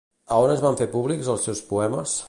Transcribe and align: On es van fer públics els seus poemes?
On 0.37 0.53
es 0.53 0.63
van 0.67 0.79
fer 0.79 0.87
públics 0.95 1.31
els 1.35 1.47
seus 1.51 1.63
poemes? 1.71 2.19